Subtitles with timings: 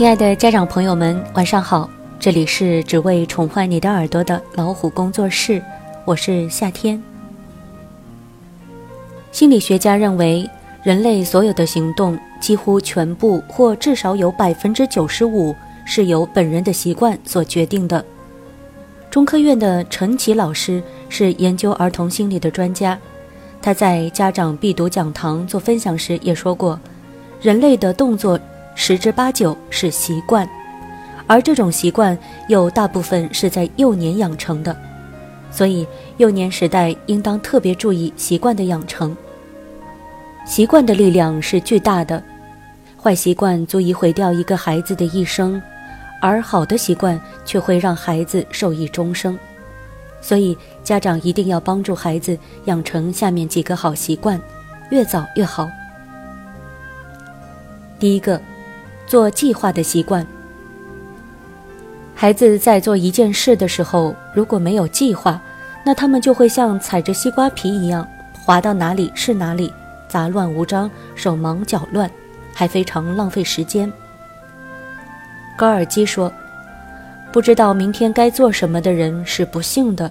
[0.00, 1.86] 亲爱的家长朋友们，晚上好！
[2.18, 5.62] 这里是只为宠坏你的耳朵的老虎工作室，
[6.06, 7.02] 我是夏天。
[9.30, 10.48] 心理学家认为，
[10.82, 15.54] 人类所有的行动几乎全部或至少有百分之九十五
[15.84, 18.02] 是由本人的习惯所决定的。
[19.10, 22.98] 中科院的陈奇老师是研究儿童心理的专家，
[23.60, 26.80] 他在家长必读讲堂做分享时也说过，
[27.42, 28.40] 人类的动作。
[28.82, 30.48] 十之八九是习惯，
[31.26, 32.16] 而这种习惯
[32.48, 34.74] 又大部分是在幼年养成的，
[35.50, 39.14] 所以幼年时代应当特别注意习惯的养成。
[40.46, 42.24] 习惯的力量是巨大的，
[42.98, 45.60] 坏习惯足以毁掉一个孩子的一生，
[46.22, 49.38] 而好的习惯却会让孩子受益终生。
[50.22, 54.40] 所以家长一定要帮助孩子养成下面几个好习惯，
[54.90, 55.68] 越早越好。
[57.98, 58.40] 第一个。
[59.10, 60.24] 做计划的习惯。
[62.14, 65.42] 孩子在做一件事的时候，如果没有计划，
[65.84, 68.06] 那他们就会像踩着西瓜皮一样，
[68.44, 69.72] 滑到哪里是哪里，
[70.08, 72.08] 杂乱无章，手忙脚乱，
[72.54, 73.92] 还非常浪费时间。
[75.56, 76.32] 高尔基说
[77.32, 80.08] ：“不知道明天该做什么的人是不幸的。”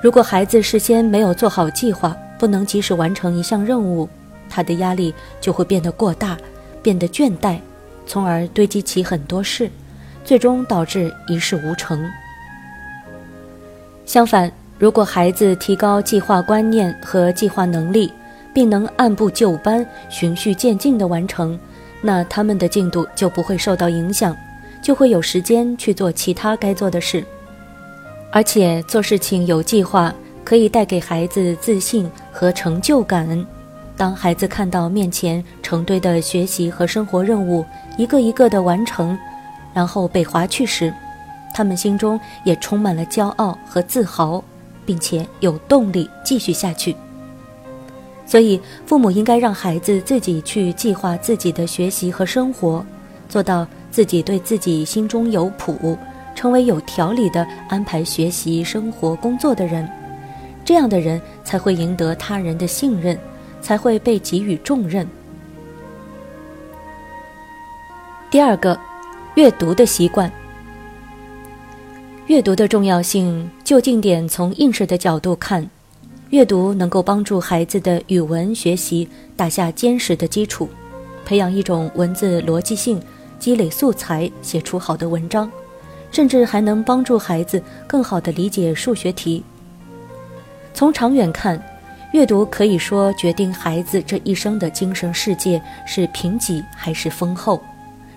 [0.00, 4.08] 如果孩子事先没有做好计划，不能及时完成一项任务，
[4.48, 6.38] 他的压力就会变得过大。
[6.82, 7.58] 变得倦怠，
[8.06, 9.70] 从而堆积起很多事，
[10.24, 12.04] 最终导致一事无成。
[14.06, 18.12] 相反，如果孩子提高计划观念和计划能力，
[18.54, 21.58] 并能按部就班、循序渐进地完成，
[22.00, 24.36] 那他们的进度就不会受到影响，
[24.82, 27.24] 就会有时间去做其他该做的事。
[28.30, 33.46] 而且做事情有计划，可以带给孩子自信和成就感。
[33.98, 39.18] 当孩子看到面前成堆的学习和生活任务一个一个的完成，
[39.74, 40.94] 然后被划去时，
[41.52, 44.42] 他们心中也充满了骄傲和自豪，
[44.86, 46.94] 并且有动力继续下去。
[48.24, 52.86] 所以，父母应该让孩子自己去计划自己的学习和生活，
[53.28, 55.98] 做到自己对自己心中有谱，
[56.36, 59.88] 成为有条理的安排学习、生活、工作的人。
[60.64, 63.18] 这样的人才会赢得他人的信任。
[63.60, 65.06] 才会被给予重任。
[68.30, 68.78] 第二个，
[69.36, 70.30] 阅读的习惯。
[72.26, 75.66] 阅读的重要性，就近点从应试的角度看，
[76.28, 80.68] 阅读能够帮助孩子的语文学习打下坚实的基础，
[81.24, 83.00] 培养一种文字逻辑性，
[83.38, 85.50] 积累素材，写出好的文章，
[86.10, 89.42] 甚至还能帮助孩子更好的理解数学题。
[90.74, 91.58] 从长远看。
[92.12, 97.60] 阅读可以说决定孩子这一生的精神世界是贫瘠还是丰厚，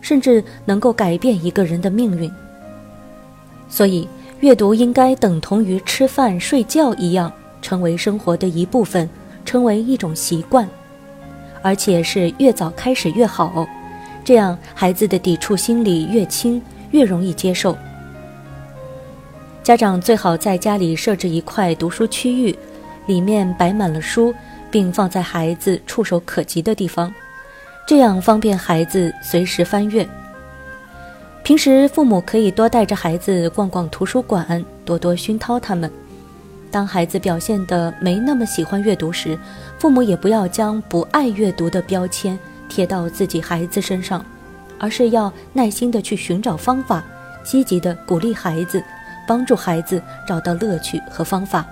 [0.00, 2.30] 甚至能够改变一个人的命运。
[3.68, 4.08] 所以，
[4.40, 9.08] 阅读应该等同于吃饭睡觉一样，成为生活的一部分，
[9.44, 10.68] 成为一种习惯，
[11.60, 13.66] 而且是越早开始越好。
[14.24, 16.62] 这样，孩子的抵触心理越轻，
[16.92, 17.76] 越容易接受。
[19.64, 22.56] 家长最好在家里设置一块读书区域。
[23.10, 24.32] 里面摆满了书，
[24.70, 27.12] 并放在孩子触手可及的地方，
[27.84, 30.08] 这样方便孩子随时翻阅。
[31.42, 35.90] 平时父母可以多带着孩子逛逛图书馆，多多熏陶他们。
[36.70, 39.36] 当孩子表现得没那么喜欢阅读时，
[39.76, 42.38] 父母也不要将不爱阅读的标签
[42.68, 44.24] 贴到自己孩子身上，
[44.78, 47.02] 而是要耐心地去寻找方法，
[47.42, 48.80] 积极地鼓励孩子，
[49.26, 51.66] 帮助孩子找到乐趣和方法。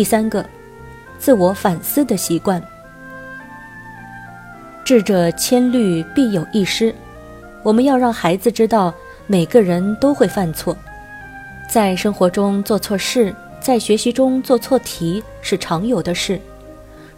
[0.00, 0.42] 第三个，
[1.18, 2.58] 自我反思的习惯。
[4.82, 6.94] 智者千虑必有一失，
[7.62, 8.94] 我们要让孩子知道，
[9.26, 10.74] 每个人都会犯错，
[11.68, 16.40] 在生活中做错事，在学习中做错题是常有的事。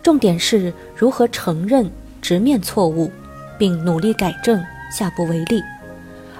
[0.02, 1.88] 重点是如何承认、
[2.20, 3.12] 直面错误，
[3.56, 5.62] 并努力改正，下不为例，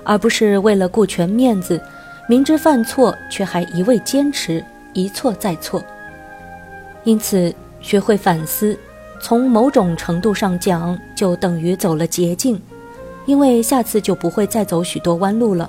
[0.03, 1.81] 而不是为了顾全面子，
[2.29, 5.81] 明知犯错却还一味坚持，一错再错。
[7.05, 8.79] 因此，学会反思，
[9.21, 12.61] 从某种程度上讲，就等于走了捷径，
[13.27, 15.69] 因为下次就不会再走许多弯路了。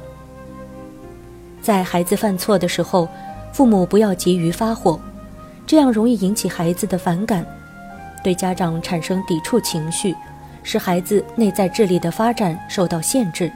[1.62, 3.08] 在孩子犯错的时候，
[3.52, 5.00] 父母不要急于发火，
[5.66, 7.46] 这样容易引起孩子的反感，
[8.24, 10.16] 对家长产生抵触情绪，
[10.62, 13.52] 使孩子内在智力的发展受到限制。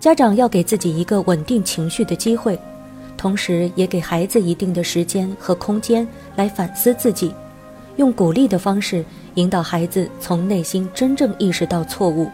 [0.00, 2.58] 家长要给自己一个稳定情绪的机会。
[3.18, 6.06] 同时，也给孩子一定的时间和空间
[6.36, 7.34] 来反思自己，
[7.96, 9.04] 用鼓励的方式
[9.34, 12.30] 引导孩子从内心真正意识到错误。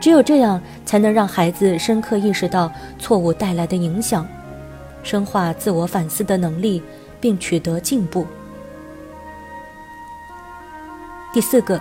[0.00, 4.26] 只有这样，才能让孩子深刻意识到错误带来的影响，
[5.02, 6.82] 深化自我反思的能力，
[7.20, 8.26] 并取得进步。
[11.34, 11.78] 第四个，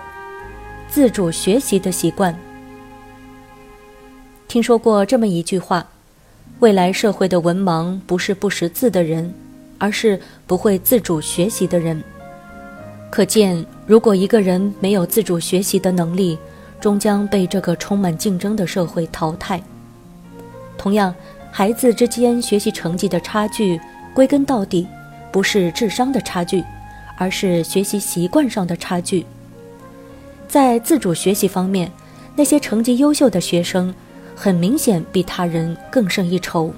[0.89, 2.37] 自主学习的习惯。
[4.49, 5.85] 听说过这么一句话：
[6.59, 9.33] 未来社会的文盲不是不识字的人，
[9.77, 12.01] 而是不会自主学习的人。
[13.11, 16.37] 可见，如果一个人没有自主学习的能力，
[16.81, 19.61] 终将被这个充满竞争的社会淘汰。
[20.77, 21.13] 同样，
[21.51, 23.79] 孩子之间学习成绩的差距，
[24.13, 24.87] 归根到底
[25.31, 26.63] 不是智商的差距，
[27.17, 29.25] 而是学习习惯上的差距。
[30.47, 31.91] 在自主学习方面，
[32.35, 33.93] 那些成绩优秀的学生，
[34.35, 36.73] 很明显比他人更胜一筹。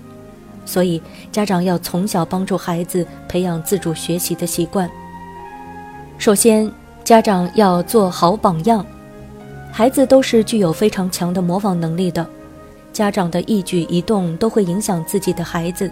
[0.65, 1.01] 所以，
[1.31, 4.89] 家长要从小帮助孩子培养自主学习的习惯。
[6.18, 6.69] 首先，
[7.04, 8.86] 家长要做好榜样。
[9.71, 12.27] 孩子都是具有非常强的模仿能力的，
[12.92, 15.92] 家长的一举一动都会影响自己的孩子，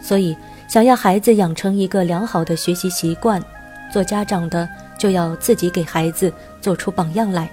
[0.00, 0.36] 所以
[0.68, 3.42] 想要孩子养成一个良好的学习习惯，
[3.90, 7.48] 做家长的就要自己给孩子做出榜样来。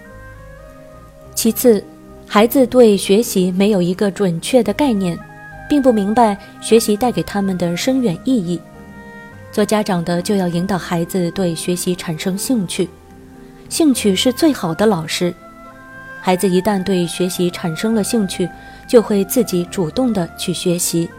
[1.34, 1.82] 其次，
[2.32, 5.18] 孩子对学习没有一个准确的概念，
[5.68, 8.62] 并不明白学习带给他们的深远意义，
[9.52, 12.88] 做家长的就要引导孩子对学习产生兴趣。
[13.68, 15.34] 兴趣是最好的老师，
[16.22, 18.48] 孩子一旦对学习产生了兴趣，
[18.88, 21.10] 就会自己主动的去学习。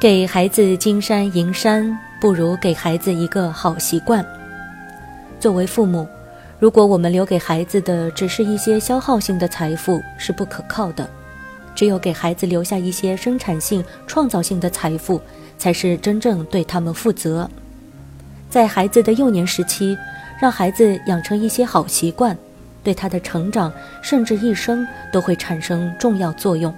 [0.00, 4.24] 给孩子金山银山，不如给孩子一个好习惯。
[5.38, 6.08] 作为父母，
[6.58, 11.08] 如果我们留给孩子的只是一些消耗性的财富，是不可靠的。
[11.74, 15.20] 只有给孩子留下一些生产性、创造性的财富，
[15.58, 17.50] 才是真正对他们负责。
[18.48, 19.98] 在孩子的幼年时期，
[20.40, 22.38] 让孩子养成一些好习惯，
[22.84, 26.72] 对他的成长甚至一生都会产生重要作用。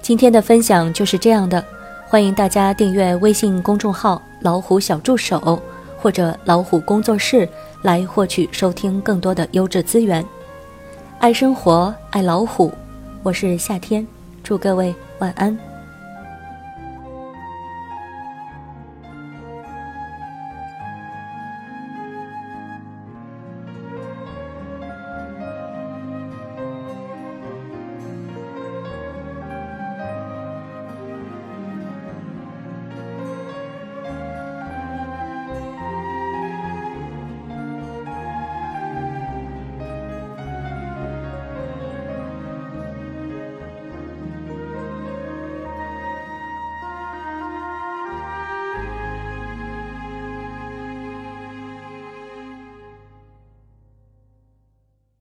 [0.00, 1.62] 今天的分享就是这样的，
[2.08, 5.62] 欢迎大家订阅微信公众号“老虎小助手”
[6.02, 7.48] 或者“老虎工作室”
[7.82, 10.24] 来获取收听更多的优质资源。
[11.20, 12.72] 爱生活，爱老虎，
[13.22, 14.04] 我是夏天，
[14.42, 15.71] 祝各位晚安。